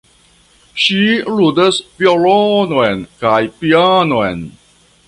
[0.83, 1.01] Ŝi
[1.39, 4.45] ludas violonon kaj pianon.